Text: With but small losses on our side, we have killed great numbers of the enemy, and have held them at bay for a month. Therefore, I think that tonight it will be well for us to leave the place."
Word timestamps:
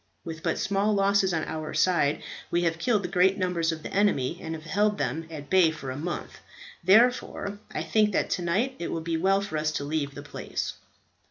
With 0.25 0.41
but 0.41 0.57
small 0.57 0.95
losses 0.95 1.31
on 1.31 1.43
our 1.45 1.75
side, 1.75 2.23
we 2.49 2.63
have 2.63 2.79
killed 2.79 3.11
great 3.11 3.37
numbers 3.37 3.71
of 3.71 3.83
the 3.83 3.93
enemy, 3.93 4.39
and 4.41 4.55
have 4.55 4.63
held 4.63 4.97
them 4.97 5.27
at 5.29 5.47
bay 5.47 5.69
for 5.69 5.91
a 5.91 5.95
month. 5.95 6.39
Therefore, 6.83 7.59
I 7.71 7.83
think 7.83 8.11
that 8.11 8.31
tonight 8.31 8.75
it 8.79 8.91
will 8.91 9.01
be 9.01 9.15
well 9.17 9.41
for 9.41 9.57
us 9.59 9.71
to 9.73 9.83
leave 9.83 10.15
the 10.15 10.23
place." 10.23 10.73